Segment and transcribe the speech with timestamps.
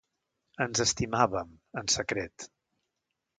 [0.65, 1.51] Ens estimàvem,
[1.83, 2.49] en secret.